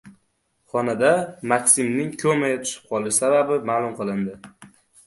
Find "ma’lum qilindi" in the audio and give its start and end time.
3.73-4.43